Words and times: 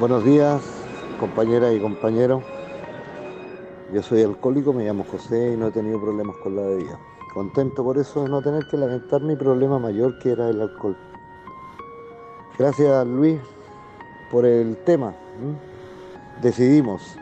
Buenos 0.00 0.24
días, 0.24 0.60
compañeras 1.20 1.72
y 1.72 1.78
compañeros. 1.78 2.42
Yo 3.92 4.02
soy 4.02 4.22
alcohólico, 4.22 4.72
me 4.72 4.84
llamo 4.84 5.04
José 5.04 5.52
y 5.52 5.56
no 5.56 5.68
he 5.68 5.70
tenido 5.70 6.00
problemas 6.00 6.36
con 6.38 6.56
la 6.56 6.62
bebida. 6.62 6.98
Contento 7.32 7.84
por 7.84 7.96
eso 7.96 8.24
de 8.24 8.28
no 8.28 8.42
tener 8.42 8.66
que 8.66 8.76
lamentar 8.76 9.22
mi 9.22 9.36
problema 9.36 9.78
mayor 9.78 10.18
que 10.18 10.32
era 10.32 10.48
el 10.50 10.60
alcohol. 10.60 10.96
Gracias 12.58 13.06
Luis 13.06 13.38
por 14.32 14.44
el 14.44 14.76
tema. 14.78 15.14
Decidimos. 16.42 17.16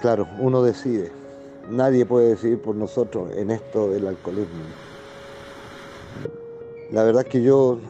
Claro, 0.00 0.28
uno 0.38 0.62
decide. 0.62 1.10
Nadie 1.68 2.06
puede 2.06 2.28
decidir 2.28 2.62
por 2.62 2.76
nosotros 2.76 3.32
en 3.34 3.50
esto 3.50 3.90
del 3.90 4.06
alcoholismo. 4.06 4.62
La 6.92 7.02
verdad 7.02 7.22
es 7.26 7.28
que 7.28 7.42
yo 7.42 7.80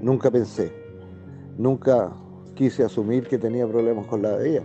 nunca 0.00 0.32
pensé, 0.32 0.85
nunca 1.58 2.12
quise 2.54 2.84
asumir 2.84 3.26
que 3.28 3.38
tenía 3.38 3.66
problemas 3.66 4.06
con 4.06 4.22
la 4.22 4.36
bebida. 4.36 4.62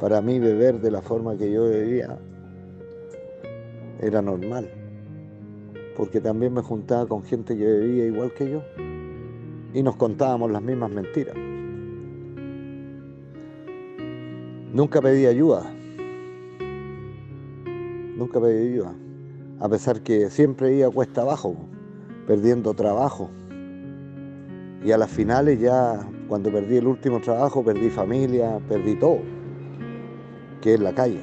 Para 0.00 0.20
mí 0.20 0.38
beber 0.38 0.80
de 0.80 0.90
la 0.90 1.02
forma 1.02 1.36
que 1.36 1.50
yo 1.50 1.64
bebía 1.64 2.18
era 4.00 4.20
normal, 4.20 4.70
porque 5.96 6.20
también 6.20 6.52
me 6.52 6.62
juntaba 6.62 7.06
con 7.06 7.22
gente 7.22 7.56
que 7.56 7.64
bebía 7.64 8.06
igual 8.06 8.32
que 8.32 8.50
yo 8.50 8.62
y 9.72 9.82
nos 9.82 9.96
contábamos 9.96 10.50
las 10.50 10.62
mismas 10.62 10.90
mentiras. 10.90 11.34
Nunca 14.72 15.00
pedí 15.00 15.26
ayuda, 15.26 15.72
nunca 18.16 18.40
pedí 18.40 18.72
ayuda, 18.72 18.94
a 19.60 19.68
pesar 19.68 20.00
que 20.02 20.30
siempre 20.30 20.74
iba 20.74 20.90
cuesta 20.90 21.22
abajo, 21.22 21.54
perdiendo 22.26 22.74
trabajo. 22.74 23.30
Y 24.84 24.92
a 24.92 24.98
las 24.98 25.10
finales 25.10 25.58
ya, 25.58 25.98
cuando 26.28 26.52
perdí 26.52 26.76
el 26.76 26.86
último 26.86 27.18
trabajo, 27.20 27.64
perdí 27.64 27.88
familia, 27.88 28.60
perdí 28.68 28.96
todo, 28.96 29.20
que 30.60 30.74
es 30.74 30.80
la 30.80 30.92
calle. 30.92 31.20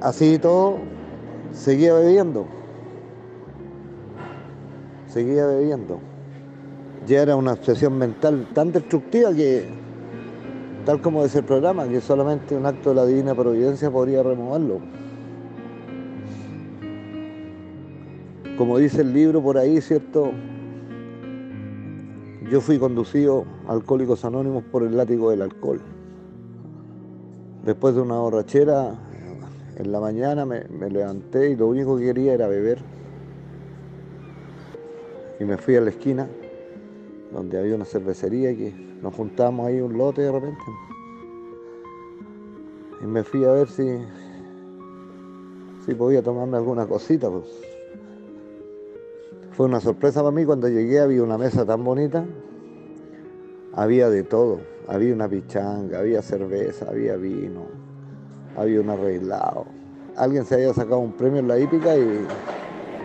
Así 0.00 0.34
y 0.34 0.38
todo, 0.38 0.78
seguía 1.50 1.92
bebiendo. 1.94 2.46
Seguía 5.08 5.46
bebiendo. 5.46 5.98
Ya 7.06 7.22
era 7.22 7.34
una 7.34 7.54
obsesión 7.54 7.98
mental 7.98 8.46
tan 8.54 8.70
destructiva 8.70 9.32
que, 9.32 9.66
tal 10.84 11.00
como 11.00 11.24
dice 11.24 11.38
el 11.38 11.46
programa, 11.46 11.88
que 11.88 12.00
solamente 12.00 12.56
un 12.56 12.66
acto 12.66 12.90
de 12.90 12.94
la 12.94 13.06
divina 13.06 13.34
providencia 13.34 13.90
podría 13.90 14.22
removerlo. 14.22 14.78
Como 18.56 18.78
dice 18.78 19.00
el 19.00 19.12
libro 19.12 19.42
por 19.42 19.58
ahí, 19.58 19.80
¿cierto? 19.80 20.30
Yo 22.48 22.60
fui 22.60 22.78
conducido 22.78 23.44
a 23.66 23.72
Alcohólicos 23.72 24.24
Anónimos 24.24 24.62
por 24.70 24.84
el 24.84 24.96
látigo 24.96 25.30
del 25.30 25.42
alcohol. 25.42 25.80
Después 27.64 27.96
de 27.96 28.02
una 28.02 28.16
borrachera, 28.18 28.94
en 29.76 29.90
la 29.90 29.98
mañana 29.98 30.44
me, 30.46 30.68
levanté 30.88 31.50
y 31.50 31.56
lo 31.56 31.66
único 31.66 31.96
que 31.96 32.04
quería 32.04 32.34
era 32.34 32.46
beber. 32.46 32.78
Y 35.40 35.44
me 35.44 35.56
fui 35.56 35.74
a 35.74 35.80
la 35.80 35.90
esquina, 35.90 36.28
donde 37.32 37.58
había 37.58 37.74
una 37.74 37.84
cervecería 37.84 38.52
y 38.52 38.98
nos 39.02 39.14
juntamos 39.14 39.66
ahí 39.66 39.80
un 39.80 39.98
lote 39.98 40.22
de 40.22 40.30
repente. 40.30 40.62
Y 43.02 43.06
me 43.06 43.24
fui 43.24 43.44
a 43.44 43.50
ver 43.50 43.68
si, 43.68 43.98
si 45.84 45.94
podía 45.96 46.22
tomarme 46.22 46.56
alguna 46.56 46.86
cosita. 46.86 47.28
Pues. 47.28 47.73
Fue 49.56 49.66
una 49.66 49.80
sorpresa 49.80 50.20
para 50.20 50.34
mí 50.34 50.44
cuando 50.44 50.68
llegué, 50.68 50.98
había 50.98 51.22
una 51.22 51.38
mesa 51.38 51.64
tan 51.64 51.84
bonita, 51.84 52.24
había 53.72 54.10
de 54.10 54.24
todo, 54.24 54.58
había 54.88 55.14
una 55.14 55.28
pichanga, 55.28 56.00
había 56.00 56.22
cerveza, 56.22 56.86
había 56.88 57.14
vino, 57.14 57.66
había 58.56 58.80
un 58.80 58.90
arreglado. 58.90 59.66
Alguien 60.16 60.44
se 60.44 60.56
había 60.56 60.74
sacado 60.74 60.98
un 60.98 61.12
premio 61.12 61.38
en 61.38 61.46
la 61.46 61.56
hípica 61.56 61.96
y, 61.96 62.26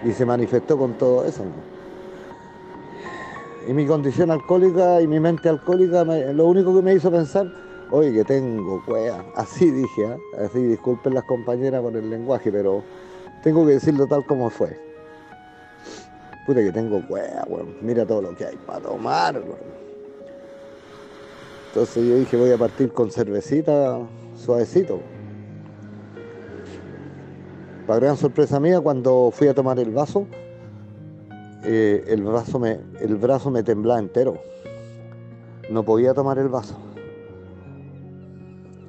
y 0.05 0.11
se 0.11 0.25
manifestó 0.25 0.75
con 0.75 0.97
todo 0.97 1.23
eso. 1.23 1.43
Y 3.67 3.73
mi 3.73 3.85
condición 3.85 4.31
alcohólica 4.31 5.01
y 5.01 5.07
mi 5.07 5.19
mente 5.19 5.49
alcohólica, 5.49 6.03
lo 6.03 6.47
único 6.47 6.75
que 6.75 6.81
me 6.81 6.95
hizo 6.95 7.11
pensar, 7.11 7.45
oye, 7.91 8.11
que 8.11 8.23
tengo 8.23 8.83
cuea. 8.87 9.23
Así 9.35 9.69
dije, 9.69 10.07
¿ah? 10.07 10.17
así 10.45 10.63
disculpen 10.63 11.13
las 11.13 11.25
compañeras 11.25 11.83
por 11.83 11.95
el 11.95 12.09
lenguaje, 12.09 12.51
pero 12.51 12.81
tengo 13.43 13.67
que 13.67 13.73
decirlo 13.73 14.07
tal 14.07 14.25
como 14.25 14.49
fue. 14.49 14.88
Puta 16.49 16.63
que 16.63 16.71
tengo 16.71 17.05
cuea, 17.07 17.45
weón. 17.47 17.75
Mira 17.79 18.07
todo 18.07 18.23
lo 18.23 18.35
que 18.35 18.43
hay 18.43 18.55
para 18.65 18.79
tomar, 18.79 19.35
weón. 19.35 19.59
Entonces 21.67 22.07
yo 22.07 22.15
dije, 22.15 22.37
voy 22.37 22.51
a 22.51 22.57
partir 22.57 22.91
con 22.91 23.11
cervecita 23.11 23.99
suavecito. 24.35 24.99
Para 27.85 27.99
gran 27.99 28.17
sorpresa 28.17 28.59
mía, 28.59 28.81
cuando 28.81 29.29
fui 29.31 29.47
a 29.47 29.53
tomar 29.53 29.77
el 29.77 29.91
vaso, 29.91 30.25
eh, 31.65 32.05
el, 32.07 32.23
brazo 32.23 32.57
me, 32.57 32.79
el 32.99 33.15
brazo 33.17 33.51
me 33.51 33.61
temblaba 33.61 33.99
entero. 33.99 34.39
No 35.69 35.83
podía 35.83 36.15
tomar 36.15 36.39
el 36.39 36.49
vaso. 36.49 36.75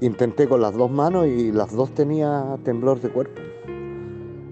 Intenté 0.01 0.49
con 0.49 0.63
las 0.63 0.73
dos 0.73 0.91
manos 0.91 1.27
y 1.27 1.53
las 1.53 1.75
dos 1.75 1.95
tenía 1.95 2.57
temblor 2.65 3.03
de 3.03 3.11
cuerpo. 3.11 3.50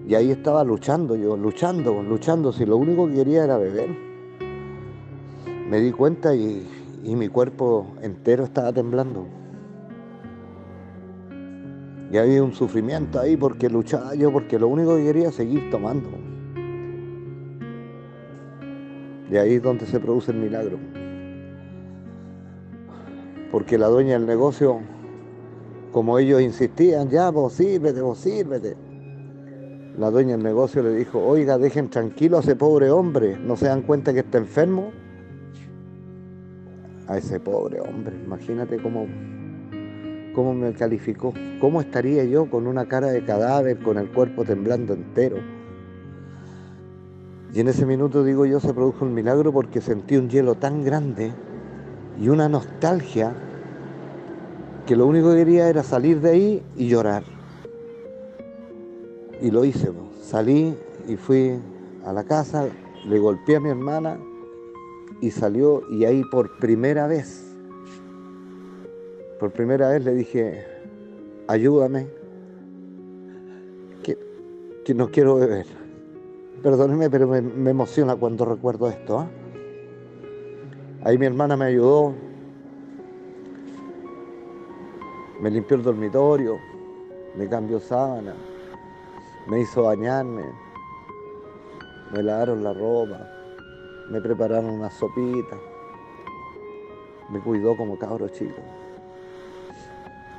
Y 0.08 0.14
ahí 0.14 0.30
estaba 0.30 0.64
luchando 0.64 1.16
yo, 1.16 1.36
luchando, 1.36 2.02
luchando, 2.02 2.50
si 2.50 2.64
lo 2.64 2.78
único 2.78 3.06
que 3.08 3.16
quería 3.16 3.44
era 3.44 3.58
beber. 3.58 3.90
Me 5.68 5.80
di 5.80 5.92
cuenta 5.92 6.34
y, 6.34 6.66
mi 7.04 7.28
cuerpo 7.28 7.88
entero 8.00 8.44
estaba 8.44 8.72
temblando. 8.72 9.26
Y 12.10 12.16
había 12.16 12.42
un 12.42 12.54
sufrimiento 12.54 13.20
ahí 13.20 13.36
porque 13.36 13.68
luchaba 13.68 14.14
yo, 14.14 14.32
porque 14.32 14.58
lo 14.58 14.68
único 14.68 14.96
que 14.96 15.04
quería 15.04 15.22
era 15.24 15.32
seguir 15.32 15.70
tomando. 15.70 16.08
Y 19.30 19.36
ahí 19.36 19.56
es 19.56 19.62
donde 19.62 19.84
se 19.84 20.00
produce 20.00 20.32
el 20.32 20.38
milagro. 20.38 20.78
Porque 23.52 23.76
la 23.76 23.88
dueña 23.88 24.14
del 24.14 24.26
negocio, 24.26 24.80
como 25.92 26.18
ellos 26.18 26.40
insistían, 26.40 27.10
ya 27.10 27.28
vos 27.28 27.52
sírvete, 27.52 28.00
vos 28.00 28.16
sírvete. 28.16 28.87
La 29.98 30.12
dueña 30.12 30.36
del 30.36 30.44
negocio 30.44 30.80
le 30.84 30.94
dijo, 30.94 31.18
oiga, 31.18 31.58
dejen 31.58 31.88
tranquilo 31.90 32.36
a 32.36 32.40
ese 32.40 32.54
pobre 32.54 32.88
hombre, 32.88 33.36
¿no 33.36 33.56
se 33.56 33.66
dan 33.66 33.82
cuenta 33.82 34.14
que 34.14 34.20
está 34.20 34.38
enfermo? 34.38 34.92
A 37.08 37.18
ese 37.18 37.40
pobre 37.40 37.80
hombre, 37.80 38.14
imagínate 38.24 38.80
cómo, 38.80 39.08
cómo 40.36 40.54
me 40.54 40.72
calificó, 40.72 41.34
cómo 41.60 41.80
estaría 41.80 42.22
yo 42.22 42.48
con 42.48 42.68
una 42.68 42.86
cara 42.86 43.08
de 43.08 43.24
cadáver, 43.24 43.80
con 43.80 43.98
el 43.98 44.08
cuerpo 44.12 44.44
temblando 44.44 44.94
entero. 44.94 45.38
Y 47.52 47.58
en 47.58 47.66
ese 47.66 47.84
minuto, 47.84 48.22
digo 48.22 48.46
yo, 48.46 48.60
se 48.60 48.72
produjo 48.72 49.04
un 49.04 49.14
milagro 49.14 49.52
porque 49.52 49.80
sentí 49.80 50.16
un 50.16 50.28
hielo 50.28 50.54
tan 50.54 50.84
grande 50.84 51.32
y 52.20 52.28
una 52.28 52.48
nostalgia 52.48 53.34
que 54.86 54.94
lo 54.94 55.08
único 55.08 55.30
que 55.30 55.38
quería 55.38 55.68
era 55.68 55.82
salir 55.82 56.20
de 56.20 56.30
ahí 56.30 56.62
y 56.76 56.86
llorar. 56.86 57.37
Y 59.40 59.50
lo 59.50 59.64
hice, 59.64 59.90
salí 60.22 60.76
y 61.06 61.16
fui 61.16 61.58
a 62.04 62.12
la 62.12 62.24
casa, 62.24 62.68
le 63.06 63.18
golpeé 63.18 63.56
a 63.56 63.60
mi 63.60 63.70
hermana 63.70 64.18
y 65.20 65.30
salió 65.30 65.82
y 65.90 66.04
ahí 66.04 66.22
por 66.24 66.58
primera 66.58 67.06
vez, 67.06 67.44
por 69.38 69.52
primera 69.52 69.90
vez 69.90 70.04
le 70.04 70.14
dije, 70.14 70.64
ayúdame, 71.46 72.08
que, 74.02 74.18
que 74.84 74.94
no 74.94 75.10
quiero 75.10 75.36
beber. 75.36 75.66
Perdóneme, 76.62 77.08
pero 77.08 77.28
me, 77.28 77.70
emociona 77.70 78.16
cuando 78.16 78.44
recuerdo 78.44 78.88
esto. 78.88 79.20
¿ah? 79.20 79.28
Ahí 81.04 81.16
mi 81.16 81.26
hermana 81.26 81.56
me 81.56 81.66
ayudó, 81.66 82.14
me 85.40 85.50
limpió 85.50 85.76
el 85.76 85.84
dormitorio, 85.84 86.58
me 87.36 87.48
cambió 87.48 87.78
sábana, 87.78 88.34
me 89.48 89.60
hizo 89.60 89.84
bañarme, 89.84 90.44
me 92.12 92.22
lavaron 92.22 92.62
la 92.62 92.74
ropa, 92.74 93.26
me 94.10 94.20
prepararon 94.20 94.70
una 94.70 94.90
sopita, 94.90 95.56
me 97.30 97.40
cuidó 97.40 97.74
como 97.74 97.98
cabro 97.98 98.28
chico. 98.28 98.60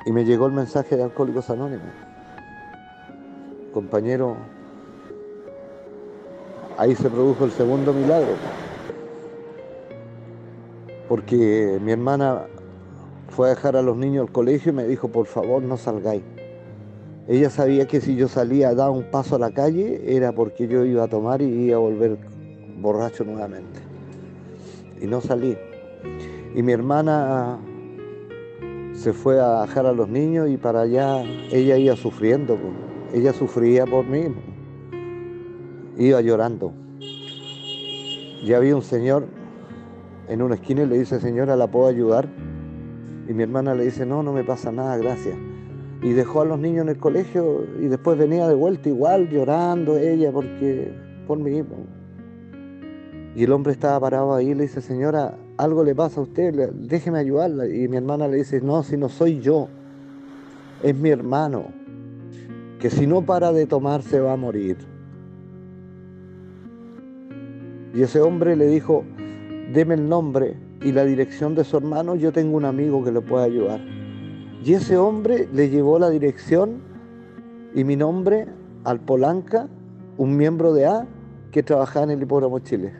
Y 0.06 0.12
me 0.12 0.24
llegó 0.24 0.46
el 0.46 0.52
mensaje 0.52 0.96
de 0.96 1.02
Alcohólicos 1.02 1.50
Anónimos. 1.50 1.92
Compañero, 3.74 4.36
ahí 6.78 6.94
se 6.94 7.10
produjo 7.10 7.44
el 7.44 7.50
segundo 7.50 7.92
milagro. 7.92 8.34
Porque 11.08 11.78
mi 11.82 11.90
hermana 11.90 12.46
fue 13.28 13.48
a 13.48 13.50
dejar 13.50 13.76
a 13.76 13.82
los 13.82 13.96
niños 13.96 14.28
al 14.28 14.32
colegio 14.32 14.70
y 14.70 14.74
me 14.76 14.84
dijo, 14.84 15.08
por 15.08 15.26
favor, 15.26 15.62
no 15.62 15.76
salgáis. 15.76 16.22
Ella 17.30 17.48
sabía 17.48 17.86
que 17.86 18.00
si 18.00 18.16
yo 18.16 18.26
salía 18.26 18.70
a 18.70 18.74
dar 18.74 18.90
un 18.90 19.04
paso 19.04 19.36
a 19.36 19.38
la 19.38 19.52
calle 19.52 20.02
era 20.04 20.32
porque 20.32 20.66
yo 20.66 20.84
iba 20.84 21.04
a 21.04 21.06
tomar 21.06 21.40
y 21.40 21.66
iba 21.66 21.76
a 21.76 21.78
volver 21.78 22.18
borracho 22.80 23.22
nuevamente. 23.22 23.78
Y 25.00 25.06
no 25.06 25.20
salí. 25.20 25.56
Y 26.56 26.62
mi 26.64 26.72
hermana 26.72 27.56
se 28.94 29.12
fue 29.12 29.38
a 29.38 29.60
dejar 29.62 29.86
a 29.86 29.92
los 29.92 30.08
niños 30.08 30.50
y 30.50 30.56
para 30.56 30.80
allá 30.80 31.22
ella 31.52 31.76
iba 31.76 31.94
sufriendo. 31.94 32.58
Ella 33.14 33.32
sufría 33.32 33.86
por 33.86 34.04
mí. 34.06 34.34
Iba 35.98 36.20
llorando. 36.22 36.72
Y 38.42 38.52
había 38.54 38.74
un 38.74 38.82
señor 38.82 39.28
en 40.26 40.42
una 40.42 40.56
esquina 40.56 40.82
y 40.82 40.86
le 40.86 40.98
dice, 40.98 41.20
señora, 41.20 41.54
¿la 41.54 41.68
puedo 41.68 41.86
ayudar? 41.86 42.28
Y 43.28 43.32
mi 43.34 43.44
hermana 43.44 43.76
le 43.76 43.84
dice, 43.84 44.04
no, 44.04 44.24
no 44.24 44.32
me 44.32 44.42
pasa 44.42 44.72
nada, 44.72 44.96
gracias. 44.96 45.36
Y 46.02 46.12
dejó 46.12 46.42
a 46.42 46.44
los 46.46 46.58
niños 46.58 46.82
en 46.82 46.88
el 46.88 46.98
colegio 46.98 47.66
y 47.78 47.88
después 47.88 48.18
venía 48.18 48.48
de 48.48 48.54
vuelta 48.54 48.88
igual 48.88 49.28
llorando 49.28 49.98
ella 49.98 50.32
porque 50.32 50.92
por 51.26 51.38
mí. 51.38 51.62
Y 53.36 53.44
el 53.44 53.52
hombre 53.52 53.72
estaba 53.72 54.00
parado 54.00 54.34
ahí 54.34 54.50
y 54.50 54.54
le 54.54 54.62
dice, 54.62 54.80
señora, 54.80 55.38
algo 55.56 55.84
le 55.84 55.94
pasa 55.94 56.20
a 56.20 56.22
usted, 56.22 56.70
déjeme 56.72 57.18
ayudarla. 57.18 57.68
Y 57.68 57.86
mi 57.86 57.96
hermana 57.96 58.28
le 58.28 58.38
dice, 58.38 58.60
no, 58.60 58.82
si 58.82 58.96
no 58.96 59.08
soy 59.08 59.40
yo, 59.40 59.68
es 60.82 60.96
mi 60.96 61.10
hermano, 61.10 61.66
que 62.80 62.90
si 62.90 63.06
no 63.06 63.22
para 63.22 63.52
de 63.52 63.66
tomar 63.66 64.02
se 64.02 64.20
va 64.20 64.32
a 64.32 64.36
morir. 64.36 64.78
Y 67.94 68.02
ese 68.02 68.20
hombre 68.20 68.56
le 68.56 68.66
dijo, 68.66 69.04
deme 69.72 69.94
el 69.94 70.08
nombre 70.08 70.56
y 70.82 70.92
la 70.92 71.04
dirección 71.04 71.54
de 71.54 71.64
su 71.64 71.76
hermano, 71.76 72.14
yo 72.16 72.32
tengo 72.32 72.56
un 72.56 72.64
amigo 72.64 73.04
que 73.04 73.12
le 73.12 73.20
puede 73.20 73.44
ayudar. 73.44 73.99
Y 74.62 74.74
ese 74.74 74.98
hombre 74.98 75.48
le 75.52 75.70
llevó 75.70 75.98
la 75.98 76.10
dirección 76.10 76.82
y 77.74 77.84
mi 77.84 77.96
nombre 77.96 78.46
al 78.84 79.00
Polanca, 79.00 79.68
un 80.18 80.36
miembro 80.36 80.74
de 80.74 80.86
A 80.86 81.06
que 81.50 81.62
trabajaba 81.62 82.04
en 82.04 82.10
el 82.10 82.22
Hipódromo 82.22 82.58
Chile. 82.58 82.92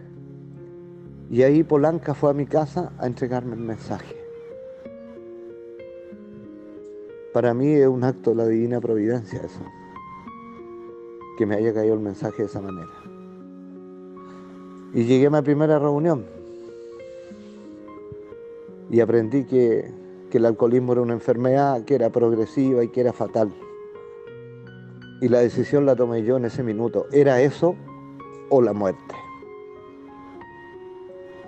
Y 1.31 1.43
ahí 1.43 1.62
Polanca 1.62 2.15
fue 2.15 2.31
a 2.31 2.35
mi 2.35 2.47
casa 2.47 2.93
a 2.99 3.07
entregarme 3.07 3.55
el 3.55 3.61
mensaje. 3.61 4.17
Para 7.33 7.55
mí 7.55 7.69
es 7.69 7.87
un 7.87 8.03
acto 8.03 8.31
de 8.31 8.37
la 8.37 8.47
divina 8.47 8.81
providencia 8.81 9.41
eso, 9.41 9.61
que 11.39 11.47
me 11.47 11.55
haya 11.55 11.73
caído 11.73 11.95
el 11.95 12.01
mensaje 12.01 12.43
de 12.43 12.49
esa 12.49 12.61
manera. 12.61 12.91
Y 14.93 15.05
llegué 15.05 15.27
a 15.27 15.31
mi 15.31 15.43
primera 15.43 15.79
reunión 15.79 16.25
y 18.91 18.99
aprendí 18.99 19.45
que, 19.45 19.89
que 20.31 20.38
el 20.38 20.47
alcoholismo 20.47 20.93
era 20.93 21.03
una 21.03 21.12
enfermedad 21.12 21.85
que 21.85 21.94
era 21.94 22.11
progresiva 22.11 22.82
y 22.82 22.88
que 22.88 23.03
era 23.03 23.12
fatal. 23.12 23.53
Y 25.21 25.29
la 25.29 25.41
decisión 25.41 25.85
la 25.85 25.97
tomé 25.97 26.23
yo 26.23 26.38
en 26.38 26.47
ese 26.47 26.62
minuto. 26.62 27.06
¿Era 27.12 27.43
eso 27.43 27.77
o 28.49 28.62
la 28.62 28.73
muerte? 28.73 29.15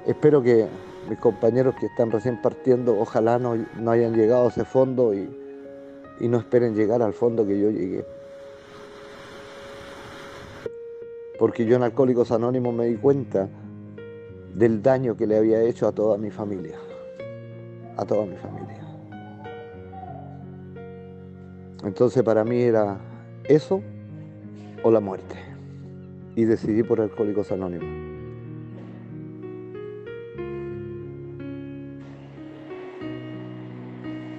Espero 0.06 0.42
que 0.42 0.66
mis 1.08 1.18
compañeros 1.18 1.74
que 1.80 1.86
están 1.86 2.10
recién 2.10 2.42
partiendo, 2.42 2.98
ojalá 2.98 3.38
no, 3.38 3.56
no 3.56 3.90
hayan 3.90 4.14
llegado 4.14 4.46
a 4.46 4.48
ese 4.48 4.64
fondo 4.64 5.14
y, 5.14 5.28
y 6.20 6.28
no 6.28 6.38
esperen 6.38 6.74
llegar 6.74 7.02
al 7.02 7.14
fondo 7.14 7.46
que 7.46 7.58
yo 7.58 7.70
llegué. 7.70 8.04
Porque 11.38 11.64
yo 11.64 11.76
en 11.76 11.82
Alcohólicos 11.82 12.30
Anónimos 12.30 12.74
me 12.74 12.86
di 12.86 12.96
cuenta 12.96 13.48
del 14.54 14.82
daño 14.82 15.16
que 15.16 15.26
le 15.26 15.36
había 15.36 15.62
hecho 15.62 15.88
a 15.88 15.92
toda 15.92 16.18
mi 16.18 16.30
familia. 16.30 16.78
A 17.96 18.04
toda 18.04 18.26
mi 18.26 18.36
familia. 18.36 18.71
Entonces 21.84 22.22
para 22.22 22.44
mí 22.44 22.60
era 22.62 22.98
eso 23.44 23.82
o 24.82 24.90
la 24.90 25.00
muerte. 25.00 25.36
Y 26.36 26.44
decidí 26.44 26.82
por 26.82 27.00
Alcohólicos 27.00 27.52
Anónimos. 27.52 28.02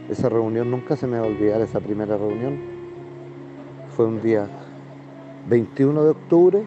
Esa 0.10 0.30
reunión 0.30 0.69
nunca 0.69 0.95
se 0.95 1.07
me 1.07 1.18
va 1.18 1.25
a 1.25 1.28
olvidar, 1.28 1.62
esa 1.62 1.80
primera 1.80 2.18
reunión. 2.18 2.60
Fue 3.96 4.06
un 4.06 4.22
día 4.22 4.48
21 5.50 6.04
de 6.04 6.10
octubre 6.10 6.63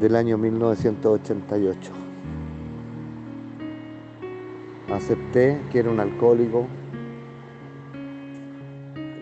del 0.00 0.16
año 0.16 0.38
1988. 0.38 1.92
Acepté 4.92 5.60
que 5.70 5.80
era 5.80 5.90
un 5.90 6.00
alcohólico 6.00 6.66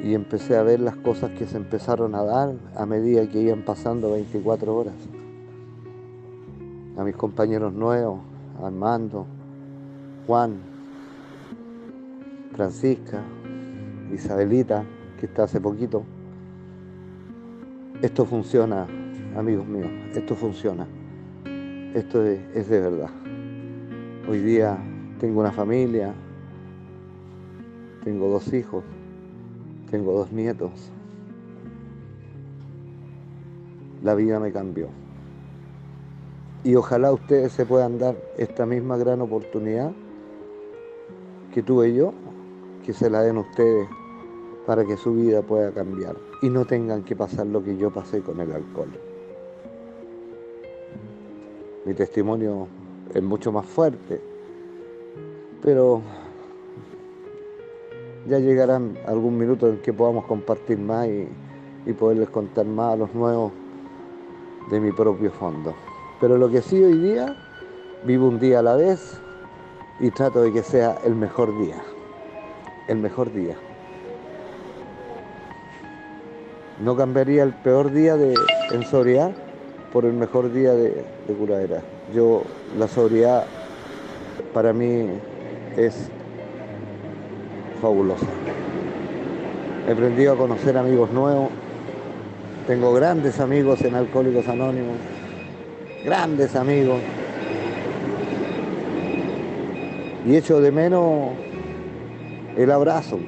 y 0.03 0.15
empecé 0.15 0.57
a 0.57 0.63
ver 0.63 0.81
las 0.81 0.97
cosas 0.97 1.31
que 1.33 1.47
se 1.47 1.57
empezaron 1.57 2.15
a 2.15 2.23
dar 2.23 2.55
a 2.75 2.87
medida 2.87 3.29
que 3.29 3.41
iban 3.41 3.63
pasando 3.63 4.13
24 4.13 4.75
horas. 4.75 4.95
A 6.97 7.05
mis 7.05 7.15
compañeros 7.17 7.73
nuevos, 7.73 8.21
Armando, 8.63 9.27
Juan, 10.27 10.57
Francisca, 12.53 13.23
Isabelita, 14.13 14.85
que 15.19 15.27
está 15.27 15.45
hace 15.45 15.61
poquito. 15.61 16.03
Esto 18.01 18.25
funciona, 18.25 18.87
amigos 19.37 19.67
míos, 19.67 19.91
esto 20.15 20.35
funciona. 20.35 20.87
Esto 21.95 22.25
es, 22.25 22.41
es 22.55 22.69
de 22.69 22.81
verdad. 22.81 23.11
Hoy 24.29 24.39
día 24.39 24.79
tengo 25.19 25.41
una 25.41 25.53
familia, 25.53 26.15
tengo 28.05 28.29
dos 28.29 28.53
hijos, 28.55 28.85
tengo 29.91 30.13
dos 30.13 30.33
nietos. 30.33 30.71
La 34.03 34.15
vida 34.15 34.41
me 34.41 34.53
cambió. 34.53 34.89
Y 36.63 36.75
ojalá 36.75 37.13
ustedes 37.13 37.53
se 37.53 37.67
puedan 37.67 37.99
dar 37.99 38.17
esta 38.37 38.67
misma 38.67 38.97
gran 38.97 39.21
oportunidad 39.21 39.93
que 41.53 41.63
tuve 41.63 41.95
yo, 41.95 42.13
que 42.85 42.93
se 42.93 43.11
la 43.11 43.23
den 43.23 43.39
ustedes 43.39 43.89
para 44.67 44.85
que 44.85 44.97
su 44.97 45.15
vida 45.15 45.43
pueda 45.43 45.73
cambiar 45.73 46.17
y 46.43 46.49
no 46.49 46.65
tengan 46.65 47.03
que 47.03 47.17
pasar 47.17 47.47
lo 47.47 47.63
que 47.63 47.77
yo 47.77 47.91
pasé 47.91 48.21
con 48.21 48.41
el 48.41 48.53
alcohol. 48.53 48.91
Mi 51.85 51.95
testimonio 51.95 52.69
es 53.13 53.23
mucho 53.23 53.51
más 53.53 53.67
fuerte, 53.67 54.21
pero 55.63 56.03
ya 58.31 58.39
llegarán 58.39 58.97
algún 59.07 59.37
minuto 59.37 59.69
en 59.69 59.79
que 59.79 59.93
podamos 59.93 60.25
compartir 60.25 60.79
más 60.79 61.09
y, 61.09 61.29
y, 61.85 61.93
poderles 61.93 62.31
contar 62.31 62.65
más 62.65 62.95
a 62.95 62.97
los 62.97 63.13
nuevos 63.13 63.53
de 64.71 64.79
mi 64.79 64.93
propio 64.93 65.33
fondo. 65.33 65.75
Pero 66.21 66.39
lo 66.39 66.49
que 66.49 66.63
sí 66.63 66.81
hoy 66.81 66.97
día, 66.97 67.37
vivo 68.05 68.29
un 68.29 68.39
día 68.39 68.61
a 68.61 68.63
la 68.63 68.77
vez 68.77 69.21
y 69.99 70.13
trato 70.13 70.43
de 70.43 70.53
que 70.53 70.63
sea 70.63 70.99
el 71.05 71.17
mejor 71.17 71.59
día, 71.61 71.83
el 72.87 72.99
mejor 72.99 73.33
día. 73.33 73.57
No 76.81 76.97
cambiaría 76.97 77.43
el 77.43 77.53
peor 77.53 77.91
día 77.91 78.17
de, 78.17 78.35
en 78.71 78.85
sobriedad 78.85 79.33
por 79.93 80.05
el 80.05 80.13
mejor 80.13 80.53
día 80.53 80.73
de, 80.73 81.05
de 81.27 81.35
curadera. 81.35 81.83
Yo, 82.15 82.45
la 82.79 82.87
sobriedad 82.87 83.45
para 84.55 84.73
mí 84.73 85.09
es 85.77 86.11
fabulosa. 87.81 88.27
He 89.89 89.93
aprendido 89.93 90.35
a 90.35 90.37
conocer 90.37 90.77
amigos 90.77 91.11
nuevos. 91.11 91.49
Tengo 92.67 92.93
grandes 92.93 93.41
amigos 93.41 93.81
en 93.83 93.95
Alcohólicos 93.95 94.47
Anónimos. 94.47 94.97
Grandes 96.05 96.55
amigos. 96.55 97.01
Y 100.27 100.37
echo 100.37 100.61
de 100.61 100.71
menos 100.71 101.31
el 102.57 102.71
abrazo, 102.71 103.19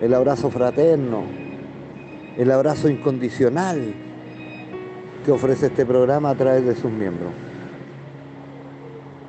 el 0.00 0.12
abrazo 0.12 0.50
fraterno, 0.50 1.22
el 2.36 2.50
abrazo 2.50 2.88
incondicional 2.88 3.94
que 5.24 5.30
ofrece 5.30 5.66
este 5.66 5.86
programa 5.86 6.30
a 6.30 6.34
través 6.34 6.66
de 6.66 6.74
sus 6.74 6.90
miembros. 6.90 7.30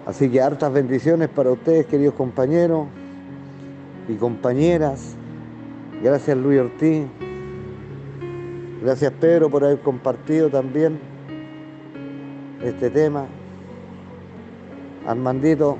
Así 0.07 0.29
que 0.29 0.41
hartas 0.41 0.73
bendiciones 0.73 1.29
para 1.29 1.51
ustedes, 1.51 1.85
queridos 1.85 2.15
compañeros 2.15 2.87
y 4.09 4.15
compañeras. 4.15 5.15
Gracias 6.01 6.37
Luis 6.37 6.59
Ortiz. 6.59 7.05
Gracias 8.81 9.13
Pedro 9.19 9.49
por 9.49 9.63
haber 9.63 9.79
compartido 9.79 10.49
también 10.49 10.99
este 12.63 12.89
tema. 12.89 13.25
Armandito, 15.05 15.77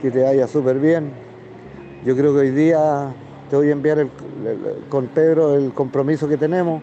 que 0.00 0.10
te 0.10 0.22
vaya 0.22 0.46
súper 0.46 0.78
bien. 0.78 1.10
Yo 2.04 2.16
creo 2.16 2.32
que 2.32 2.40
hoy 2.40 2.50
día 2.50 3.14
te 3.48 3.56
voy 3.56 3.68
a 3.68 3.72
enviar 3.72 4.06
con 4.88 5.06
Pedro 5.08 5.54
el 5.54 5.72
compromiso 5.72 6.28
que 6.28 6.36
tenemos. 6.36 6.82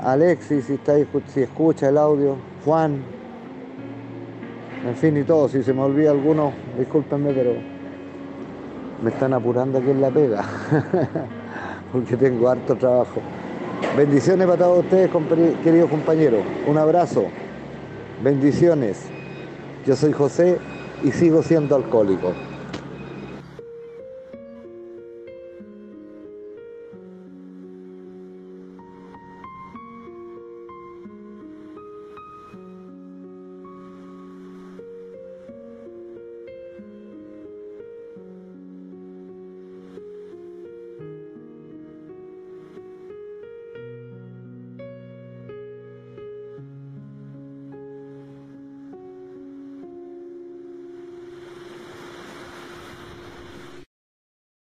Alexis, 0.00 0.66
si, 0.66 0.74
está, 0.74 0.94
si 1.26 1.42
escucha 1.42 1.88
el 1.88 1.98
audio, 1.98 2.36
Juan, 2.64 3.02
en 4.86 4.94
fin 4.94 5.16
y 5.16 5.24
todo, 5.24 5.48
si 5.48 5.62
se 5.62 5.72
me 5.72 5.82
olvida 5.82 6.10
alguno, 6.10 6.52
discúlpenme, 6.78 7.32
pero 7.32 7.77
me 9.02 9.10
están 9.10 9.32
apurando 9.32 9.78
aquí 9.78 9.90
en 9.90 10.00
la 10.00 10.10
pega, 10.10 10.44
porque 11.92 12.16
tengo 12.16 12.48
harto 12.48 12.74
trabajo. 12.74 13.20
Bendiciones 13.96 14.46
para 14.46 14.58
todos 14.58 14.84
ustedes, 14.84 15.10
queridos 15.62 15.90
compañeros. 15.90 16.40
Un 16.66 16.78
abrazo. 16.78 17.26
Bendiciones. 18.22 19.00
Yo 19.86 19.94
soy 19.94 20.12
José 20.12 20.58
y 21.04 21.12
sigo 21.12 21.42
siendo 21.42 21.76
alcohólico. 21.76 22.32